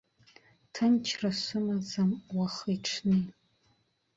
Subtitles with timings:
[0.73, 3.19] Ҭынчра сымаӡам уахи-ҽни.